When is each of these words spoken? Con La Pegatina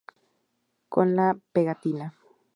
Con 0.89 1.13
La 1.15 1.37
Pegatina 1.53 2.05